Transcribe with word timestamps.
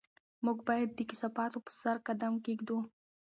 موږ 0.45 0.57
باید 0.67 0.89
د 0.93 0.99
کثافاتو 1.09 1.57
په 1.65 1.71
سر 1.79 1.95
قدم 2.07 2.33
کېږدو. 2.45 2.77